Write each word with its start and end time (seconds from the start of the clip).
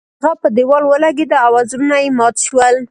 هغه 0.23 0.31
په 0.41 0.47
دیوال 0.55 0.83
ولګیده 0.85 1.37
او 1.45 1.51
وزرونه 1.57 1.95
یې 2.03 2.09
مات 2.17 2.35
شول. 2.45 2.75